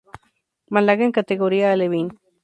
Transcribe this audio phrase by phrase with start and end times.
[0.73, 2.07] Málaga en categoría alevín.